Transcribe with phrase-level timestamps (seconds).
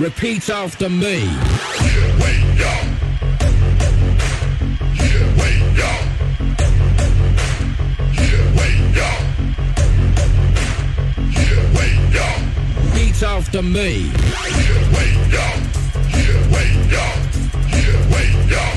[0.00, 1.24] Repeat after me.
[1.24, 2.84] Yeah, wait up.
[4.94, 6.02] Yeah, wait up.
[8.12, 9.20] Yeah, wait up.
[11.32, 12.40] Yeah, wait up.
[12.84, 13.88] Repeat after me.
[14.12, 15.58] Yeah, wait up.
[16.12, 17.18] Yeah, wait up.
[17.72, 18.76] Yeah, wait up.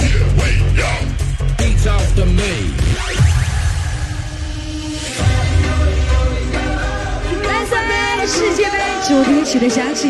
[0.00, 1.02] Yeah, wait up.
[1.58, 2.52] Repeat after me.
[7.46, 10.08] 蓝色杯世界杯主题曲的响起，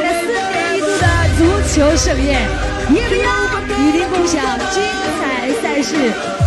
[0.00, 1.04] 便拉开了四年一度的
[1.36, 2.40] 足球盛宴，
[2.90, 3.26] 也不要
[3.78, 4.82] 与您共享精
[5.18, 5.94] 彩赛事。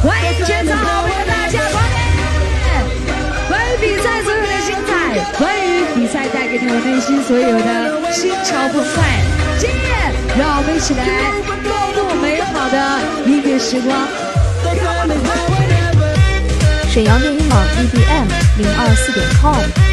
[0.02, 1.96] 欢迎全场好朋友大家光临！
[3.48, 4.90] 关于比赛所有的精彩，
[5.38, 9.22] 关于比赛带给你我内心所有的心潮澎湃。
[9.60, 9.76] 今夜，
[10.40, 11.04] 让我们一起来
[11.64, 12.76] 共度美好的
[13.26, 14.08] 音乐时光。
[16.90, 19.91] 沈阳电音网 EDM 零二四点 com。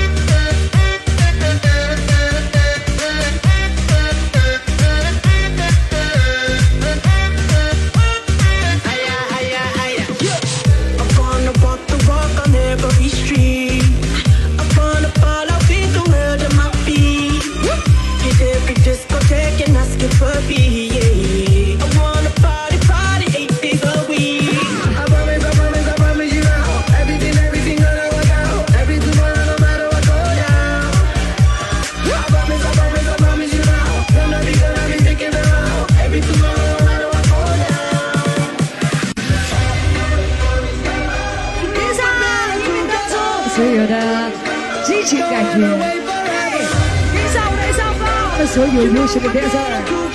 [48.58, 50.07] 方我们所有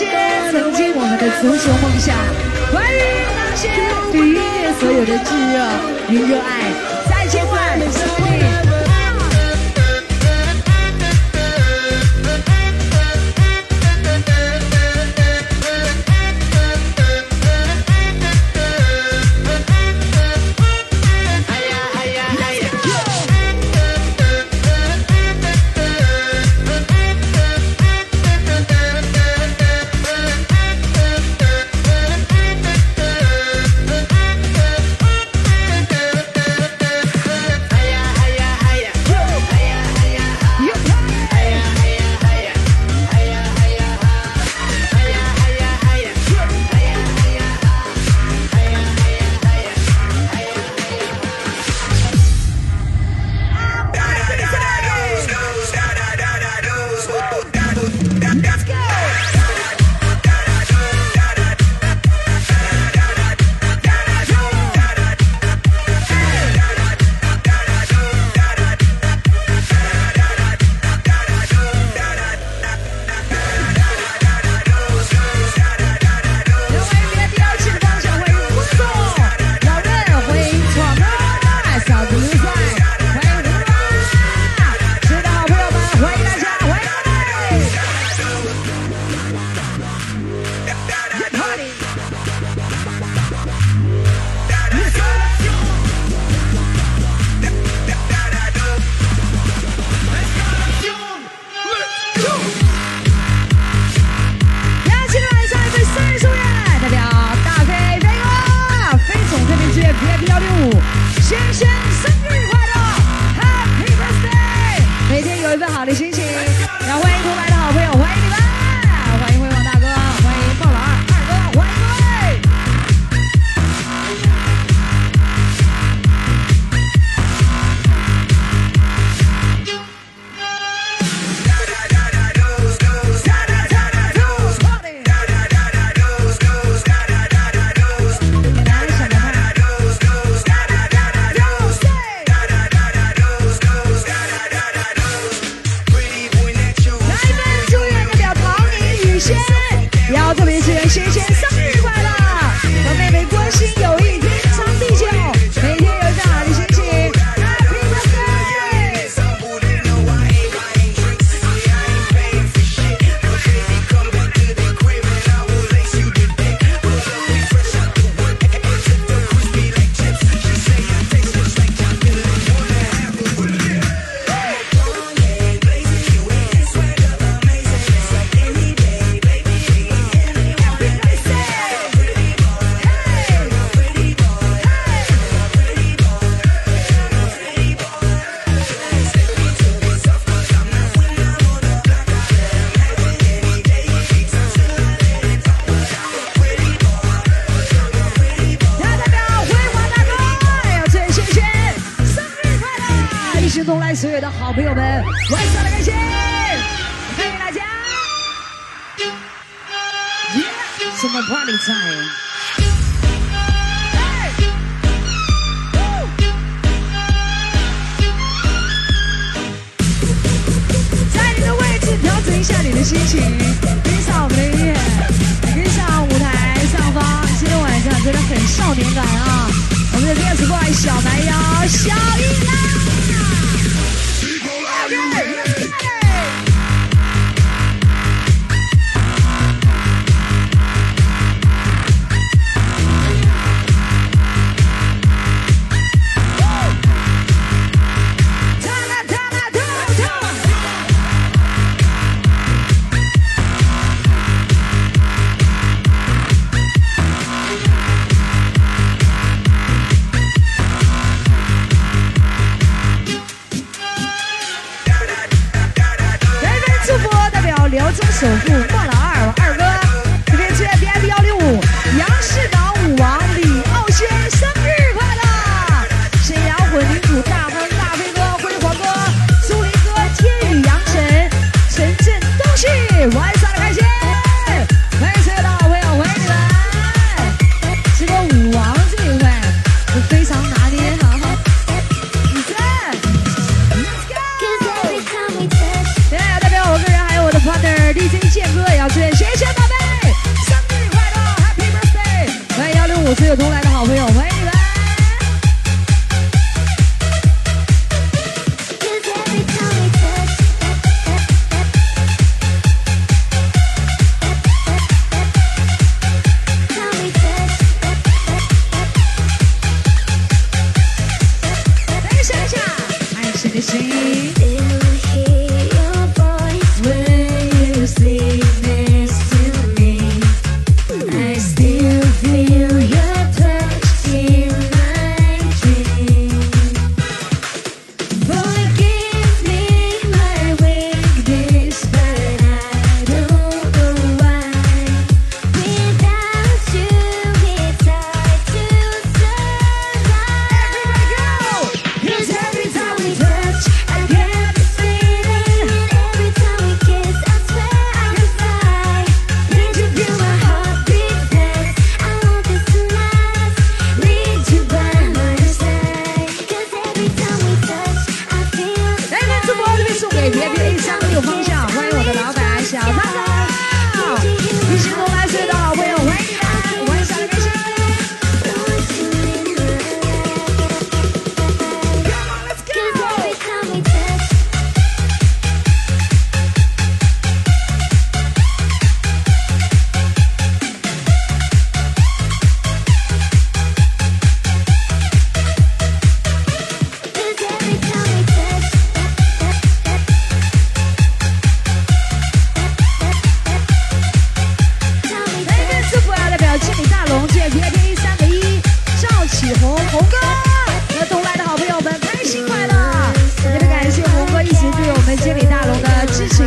[0.00, 0.06] 些
[0.50, 2.16] 曾经我们的足球梦想，
[2.72, 2.96] 关于
[3.36, 3.68] 那些
[4.10, 5.60] 对音乐所有的炙热
[6.08, 6.72] 与热爱，
[7.10, 8.69] 在今晚胜利。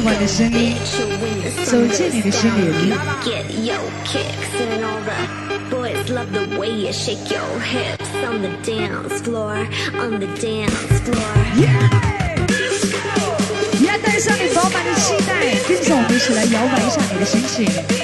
[0.00, 0.74] 着玩的声音，
[1.64, 2.92] 走进你的心里。
[3.22, 5.14] Get your kicks and all the
[5.70, 9.66] boys love the way you shake your hips on the dance floor,
[9.98, 11.20] on the dance floor.
[11.56, 11.90] Yeah!
[13.78, 17.99] 你要带上你饱满的期待，跟着我们一起来摇摆一下你的心情。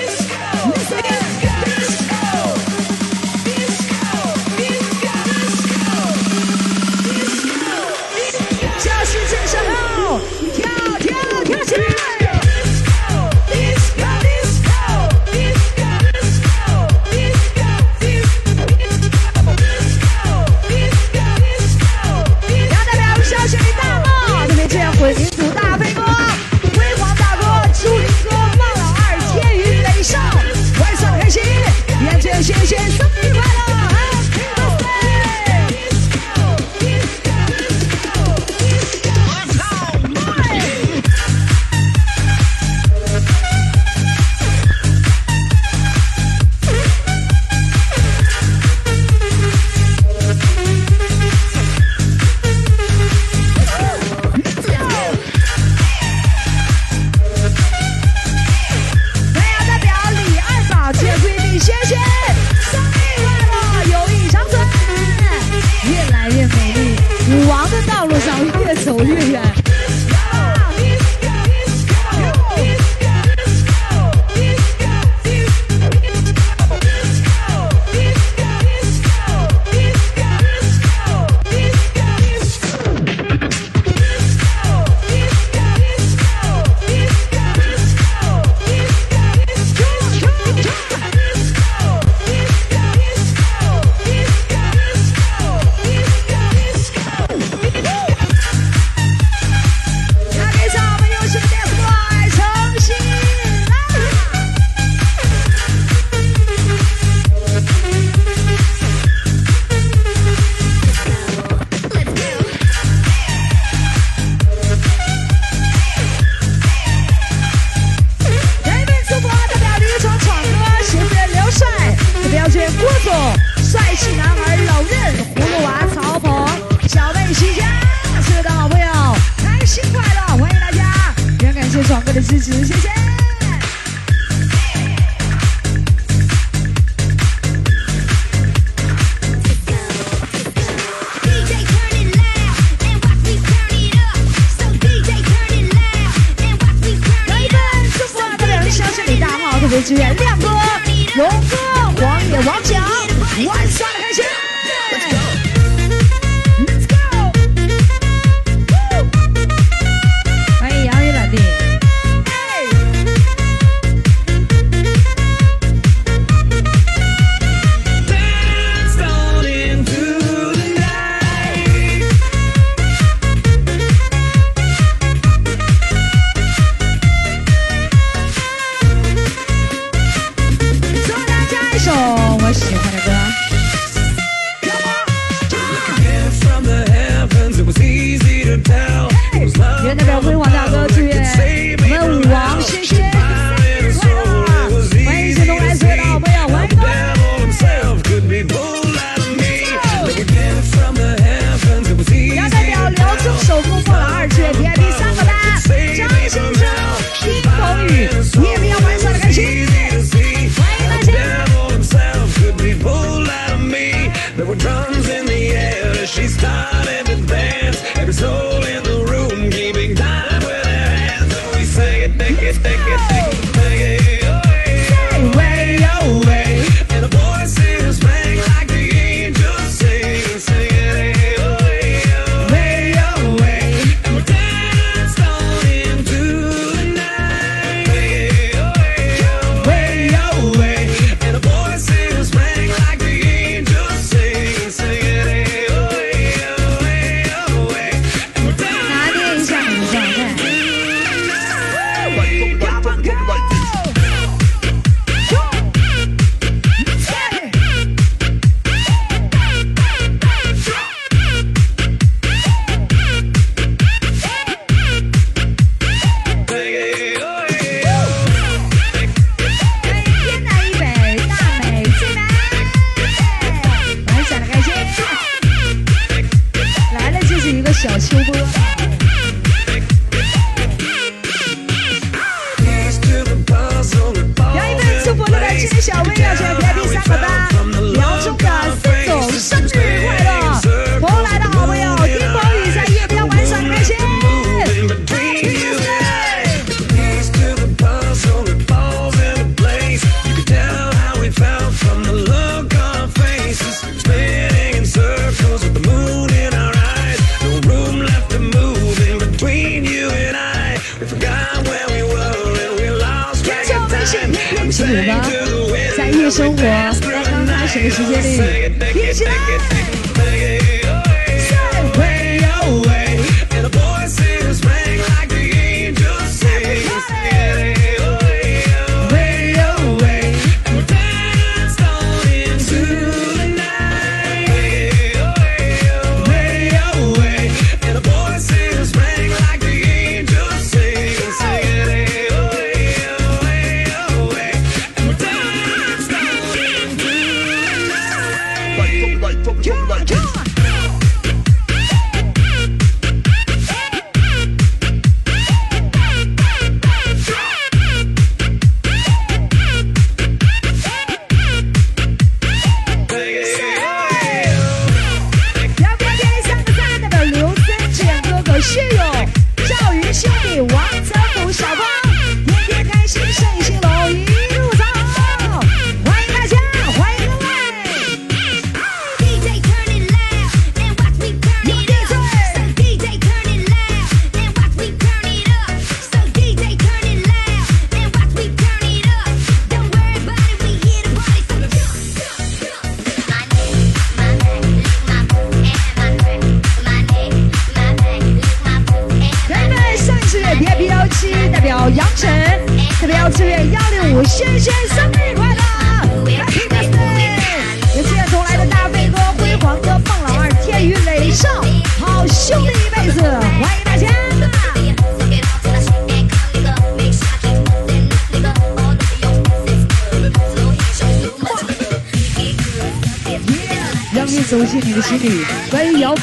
[316.36, 319.95] 生活在刚开始的时间里。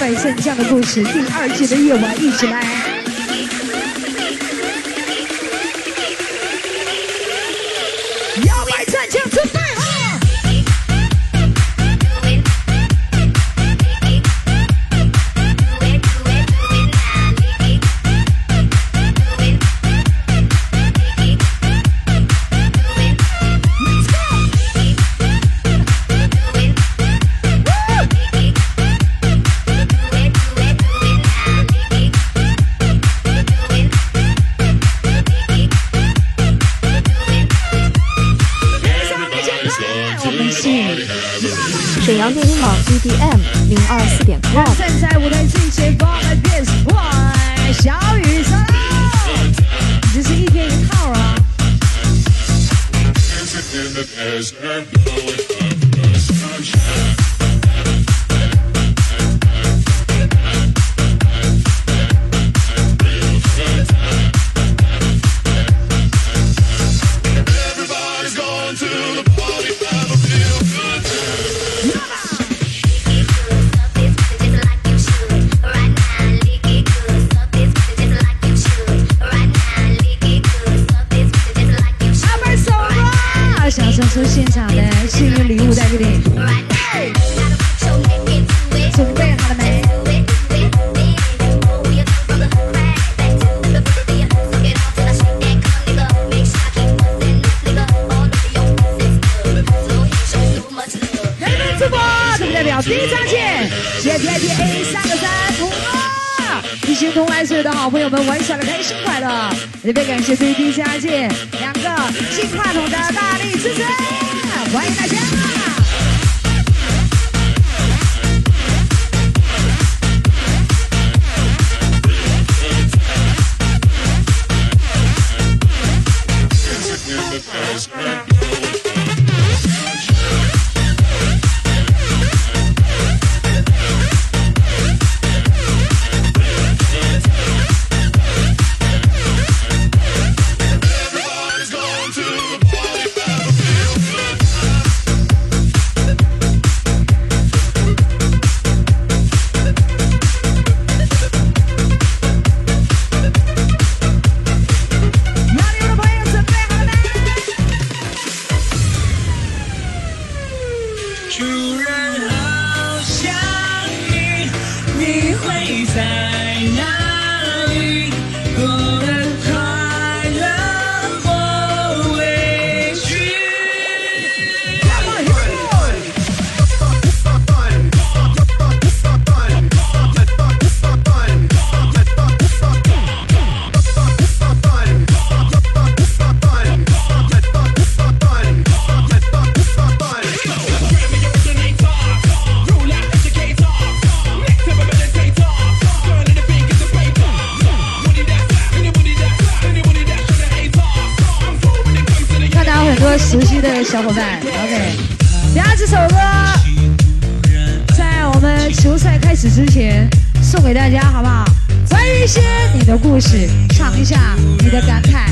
[0.04, 2.92] 快线，这样的故事，第二季的夜晚一起来。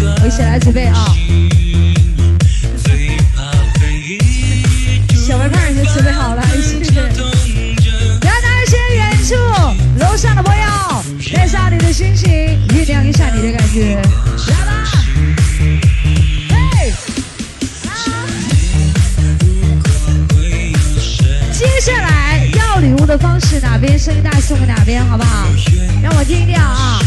[0.04, 1.16] 我一起来准备啊！
[5.16, 7.02] 小白胖已经准备好了，谢谢。
[7.02, 9.36] 然后那些远处
[10.00, 10.64] 楼上的朋友，
[11.34, 12.30] 带上你的心情，
[12.70, 13.96] 酝酿一下你的感觉，
[14.48, 14.84] 来吧！
[16.50, 16.94] 嘿，
[21.54, 25.48] 接下来要礼物的方式，哪边声音大送给哪边，好不好？
[26.02, 27.00] 让我听一听啊！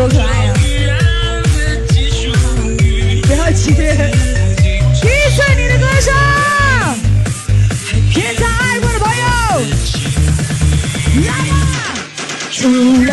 [0.00, 0.54] 多可爱呀、
[3.24, 6.10] 不要急，提出你的歌声，
[8.10, 9.22] 现场爱过的朋友，
[11.26, 11.52] 来吧！
[12.50, 12.58] 突
[13.04, 13.12] 然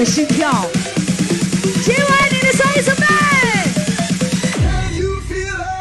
[0.00, 0.66] 的心跳，
[1.84, 3.04] 今晚你的声音准备。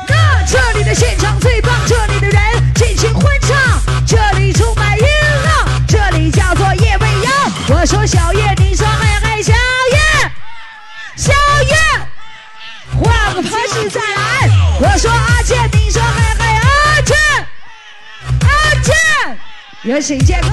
[0.09, 2.41] 那这里的现场最棒，这里的人
[2.75, 3.57] 尽情欢唱，
[4.05, 5.05] 这里充满音
[5.45, 7.31] 浪，这里叫做夜未央。
[7.69, 10.31] 我说小叶，你说嘿嘿，小叶，
[11.15, 11.31] 小
[11.63, 11.77] 叶。
[13.01, 14.49] 换个拍式再来。
[14.81, 17.17] 我说阿健，你说嘿嘿，阿健，
[18.41, 18.93] 阿健，
[19.83, 20.49] 有请健哥。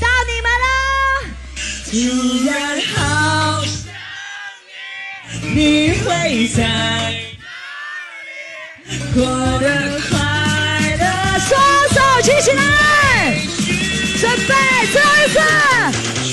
[0.00, 0.66] 到你们了，
[1.90, 1.92] 突
[2.46, 2.50] 然
[2.94, 3.72] 好想
[5.54, 6.68] 你，你会在哪
[7.10, 7.20] 里
[9.14, 9.20] 过
[9.60, 9.64] 得
[10.08, 10.12] 快
[10.98, 11.04] 乐？
[11.48, 11.50] 双
[11.90, 12.60] 手举起来，
[14.20, 14.50] 准备
[14.92, 15.34] 最后一次。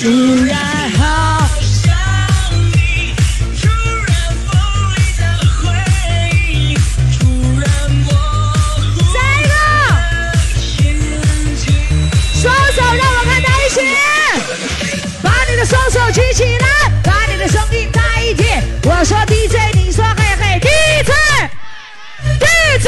[0.02, 0.04] 突
[0.46, 0.54] 然
[18.92, 21.12] 我说 DJ，你说嘿嘿，DJ。
[22.40, 22.88] DJ，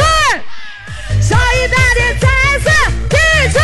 [1.22, 2.70] 声音大点，再一次
[3.08, 3.58] ，DJ。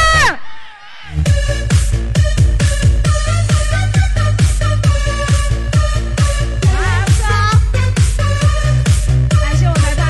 [9.30, 10.02] 感谢我白爸，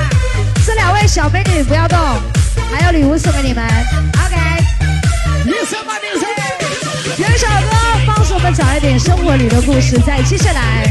[0.66, 1.98] 这两位小美女不要动，
[2.70, 4.17] 还有礼物送给你们。
[8.58, 10.82] 少一点生活里的故事，在接下来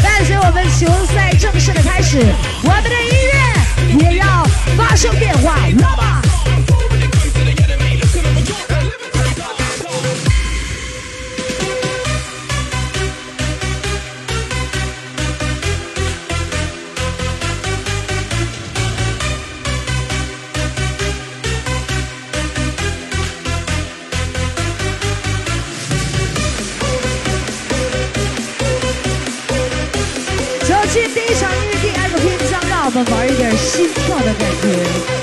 [0.00, 2.18] 伴随我们球赛正式的开始，
[2.62, 4.44] 我们的音乐也要
[4.76, 6.22] 发生变化，来吧！
[33.66, 35.15] 心跳的感觉。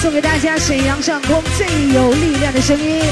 [0.00, 3.02] 送给大家沈阳上空最有力量的声音。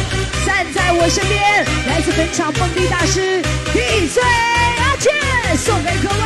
[0.46, 3.42] 站在我身边，来自本场蹦迪大师
[3.74, 5.12] DJ 阿健，
[5.58, 6.24] 送给各位。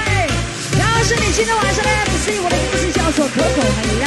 [0.78, 3.82] 然后是你今天晚上的 MC，我的名字叫做可口海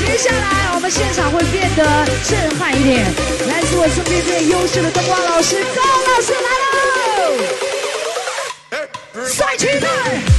[0.00, 1.84] 接下来我们现场会变得
[2.24, 3.04] 震撼一点，
[3.46, 6.48] 来自我身边最优秀的灯光老师高老师来
[9.20, 9.28] 喽！
[9.28, 10.31] 帅气的。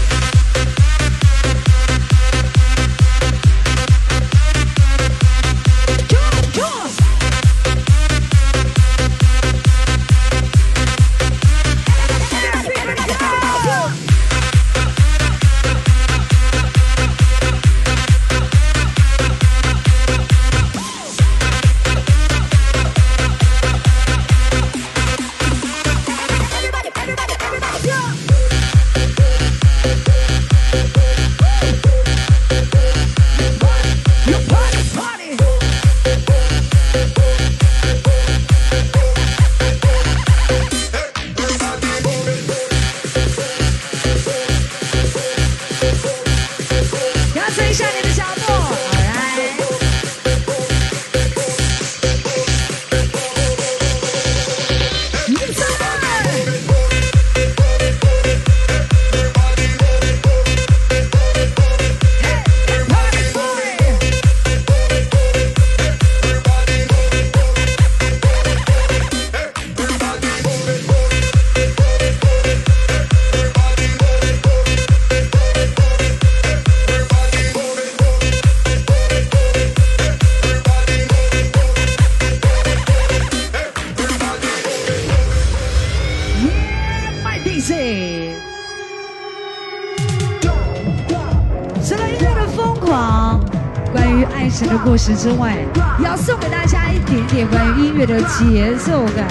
[95.03, 95.57] 之外，
[96.01, 99.27] 要送给大家一点点关于音乐的节奏感。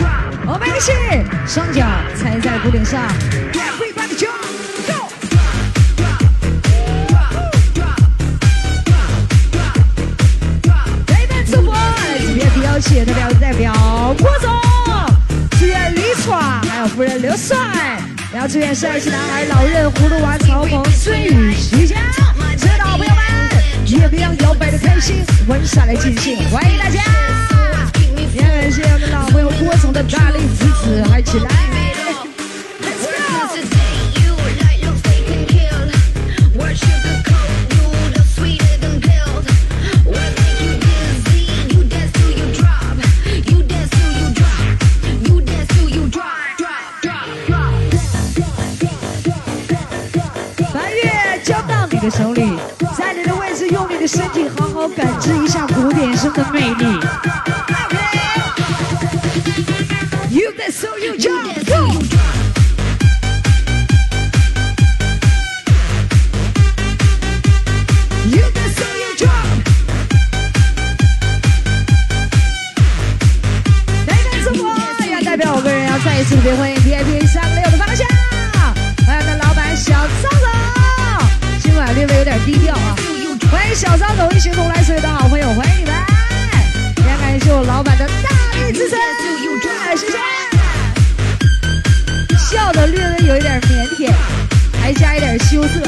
[0.47, 0.93] 我们一起
[1.47, 3.01] 双脚踩在鼓点上
[4.87, 5.09] go！
[11.07, 11.75] 代表主播，
[12.21, 13.73] 这边表姐代表代表
[14.19, 14.53] 郭总，
[15.59, 17.57] 祝愿李闯还有夫人刘帅，
[18.33, 21.97] 然后祝愿帅气男孩老任、葫芦娃、曹鹏、孙宇、徐佳，
[24.13, 27.01] 别让摇摆的开心，温莎来尽兴，欢迎大家！
[28.35, 31.49] 也感谢我们老朋友郭总的大力支持，嗨起来
[32.83, 33.57] ！Let's go！
[50.75, 52.59] 白月交到你的手里，
[54.07, 56.85] 身体好好感知一下古典声的魅力。
[60.29, 61.62] You dance so you jump,
[84.31, 85.95] 迎小张总一行同来，所有的好朋友，欢迎你们！
[86.99, 88.13] 也感谢我老板的大
[88.55, 88.97] 力支持，
[89.97, 90.19] 谢谢。
[92.39, 94.13] 笑的略微有一点腼腆，
[94.81, 95.81] 还加一点羞涩。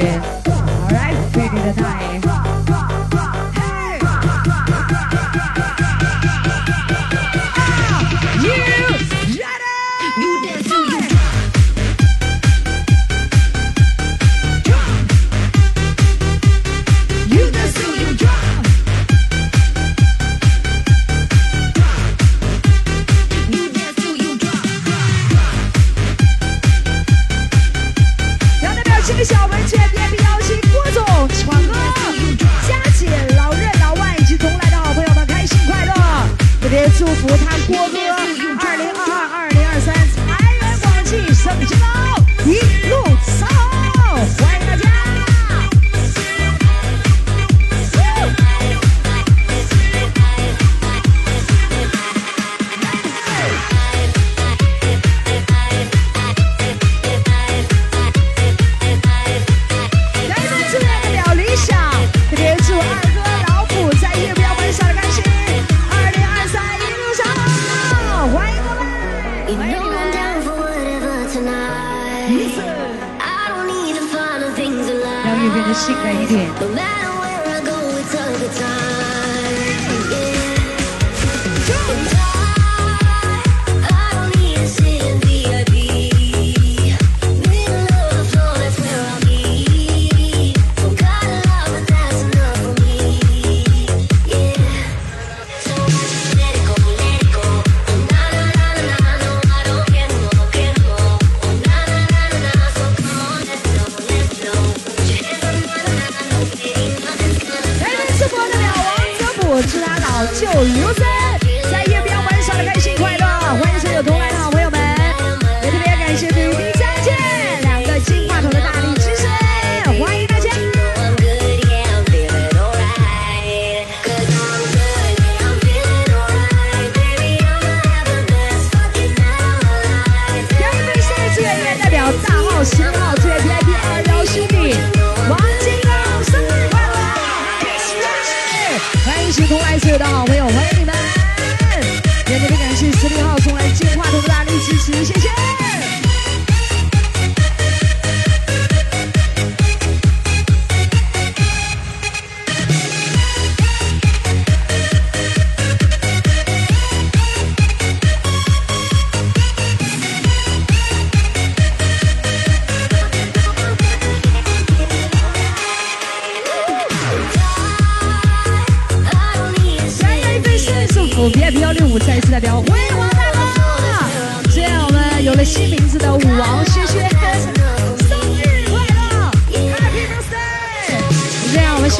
[0.00, 0.39] 感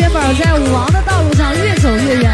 [0.01, 2.30] 薛宝在舞王的道路上越走越远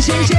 [0.00, 0.37] 谢谢。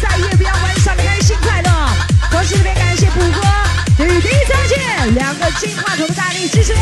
[0.00, 1.70] 在夜不要晚上的开心快乐。
[2.30, 3.40] 同时特别感谢普哥
[3.96, 6.74] 对于第一条件两个金话筒的大力支持，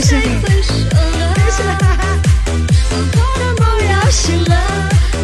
[0.00, 0.74] 分手
[1.64, 1.76] 了，
[3.14, 4.54] 我的梦要醒了，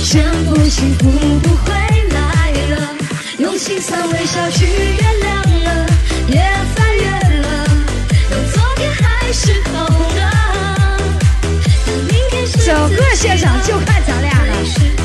[0.00, 1.02] 全部幸福
[1.38, 1.72] 不回
[2.10, 2.74] 来了，
[3.38, 5.24] 用心酸微笑去原谅
[5.64, 5.86] 了，
[6.26, 6.42] 也
[6.74, 7.04] 翻越
[7.40, 7.46] 了，
[8.28, 10.20] 但昨天还是好的。
[11.86, 15.03] 当明天是整个现场就看咱俩了。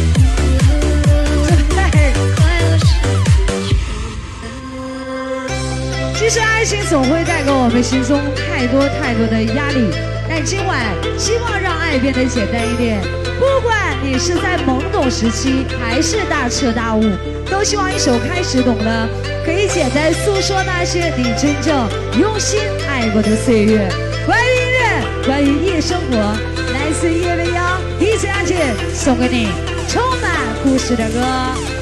[6.30, 9.90] 其实爱情总会带给我们心中太多太多的压力，
[10.30, 10.86] 但今晚
[11.18, 13.02] 希望让爱变得简单一点。
[13.40, 17.02] 不管你是在懵懂时期，还是大彻大悟，
[17.50, 19.10] 都希望一首《开始懂了》
[19.44, 21.90] 可以简单诉说那些你真正
[22.22, 23.90] 用心爱过的岁月。
[24.28, 28.56] 关于音乐，关于夜生活，来自夜未央一起安静
[28.94, 29.48] 送给你
[29.88, 30.30] 充满
[30.62, 31.79] 故事的歌。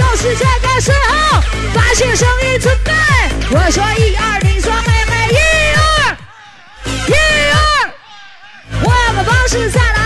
[0.00, 1.42] 就是这个时候，
[1.74, 2.90] 发现声音准备。
[3.50, 5.36] 我说一二，你说妹妹一
[5.76, 6.16] 二，
[7.06, 7.14] 一
[7.52, 7.58] 二。
[8.82, 9.98] 换个方式再来。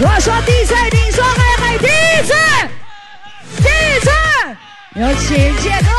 [0.00, 1.88] 我说第三，你说妹妹第
[2.28, 2.70] 三，
[3.56, 3.64] 第
[4.04, 4.12] 三。
[4.96, 5.90] 有请杰哥，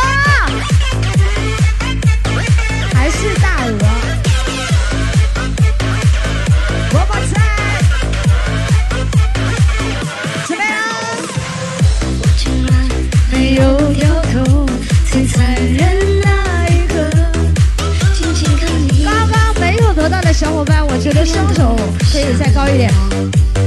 [21.25, 21.75] 双手
[22.11, 22.91] 可以再高一点。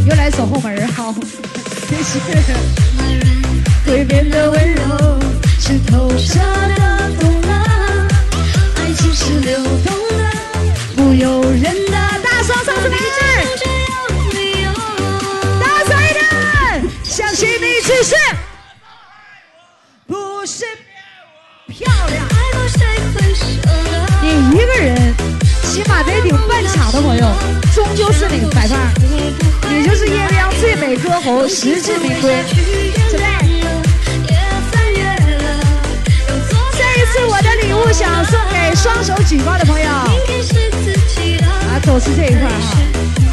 [0.06, 1.14] 又来走后门，好，
[1.88, 2.20] 谢谢。
[3.86, 5.18] 会变得温柔，
[5.60, 8.08] 是透彻的，懂了，
[8.76, 10.22] 爱情是流动的，
[10.96, 11.83] 不由人
[28.28, 28.78] 名白胖，
[29.68, 32.42] 你就是夜未央最美歌喉，实至名归。
[33.10, 33.26] 准备。
[36.76, 40.08] 这一次我的礼物想送给双手举高的朋友，啊，
[41.82, 42.76] 走是这一块哈。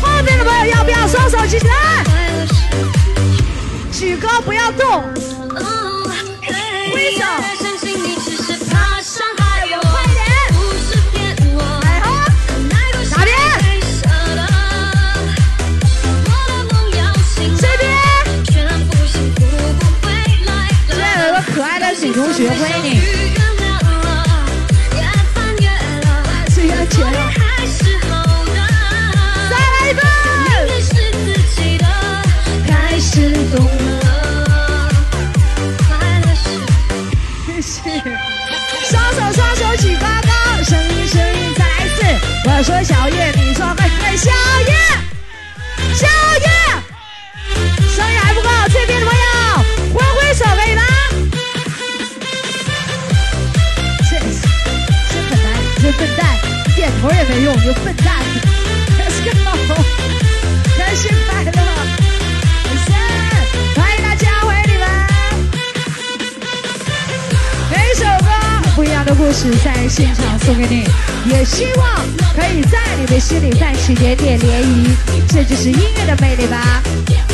[0.01, 1.73] 后面的朋友要不要双手举起来？
[3.91, 5.03] 举高不要动，
[22.13, 23.10] 同学，欢迎你。
[69.91, 70.87] 现场送给你，
[71.25, 71.85] 也希望
[72.33, 74.87] 可以在你的心里泛起点点涟漪，
[75.27, 76.81] 这就是音乐的魅力吧！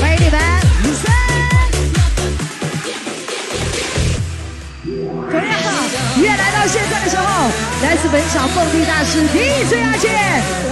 [0.01, 0.41] 欢迎你们，
[0.97, 1.13] 三，
[4.81, 5.53] 怎么样？
[6.17, 7.51] 越来到现在的时候，
[7.83, 10.09] 来自本场蹦迪大师 DJ 阿健，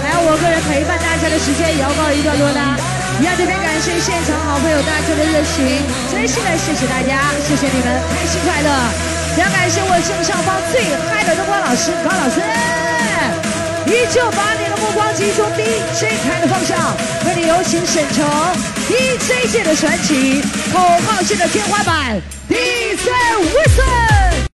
[0.02, 2.76] 还有我个人陪伴大家的时间也要告一段落啦。
[3.20, 5.62] 一样这边感谢现场好朋友大家的热情，
[6.10, 9.15] 真心的谢谢大家，谢谢你们开心快乐。
[9.36, 10.80] 也要感谢我正上方最
[11.10, 12.40] 嗨的灯光老师高老师，
[13.86, 18.26] 依旧把你的目光集中 DJ 台的方向，为你有请沈城
[18.88, 22.18] DJ 界的传奇，口号界的天花板
[22.48, 23.10] ，DJ
[23.52, 24.15] Wilson。